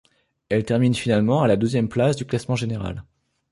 Elle 0.49 0.65
termine 0.65 0.95
finalement 0.95 1.43
à 1.43 1.47
la 1.47 1.57
douzième 1.57 1.87
place 1.87 2.15
du 2.15 2.25
classement 2.25 2.55
général. 2.55 3.03